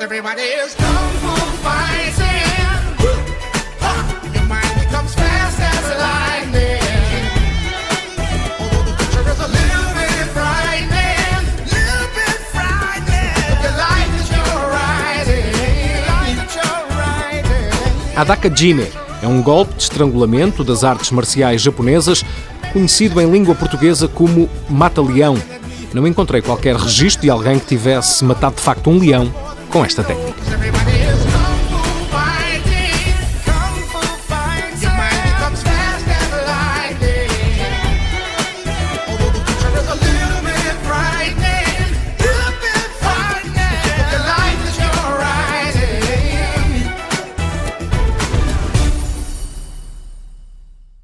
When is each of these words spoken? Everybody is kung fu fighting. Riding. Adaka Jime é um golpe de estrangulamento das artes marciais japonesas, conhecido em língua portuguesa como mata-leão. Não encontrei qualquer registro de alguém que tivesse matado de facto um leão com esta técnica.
Everybody 0.00 0.42
is 0.42 0.74
kung 0.74 1.12
fu 1.20 1.32
fighting. 1.64 2.27
Riding. 18.18 18.20
Adaka 18.20 18.50
Jime 18.54 18.86
é 19.22 19.26
um 19.26 19.40
golpe 19.42 19.74
de 19.74 19.82
estrangulamento 19.82 20.64
das 20.64 20.84
artes 20.84 21.10
marciais 21.10 21.62
japonesas, 21.62 22.24
conhecido 22.72 23.20
em 23.20 23.30
língua 23.30 23.54
portuguesa 23.54 24.08
como 24.08 24.48
mata-leão. 24.68 25.36
Não 25.92 26.06
encontrei 26.06 26.42
qualquer 26.42 26.76
registro 26.76 27.22
de 27.22 27.30
alguém 27.30 27.58
que 27.58 27.66
tivesse 27.66 28.24
matado 28.24 28.56
de 28.56 28.62
facto 28.62 28.90
um 28.90 28.98
leão 28.98 29.32
com 29.70 29.84
esta 29.84 30.02
técnica. 30.02 30.87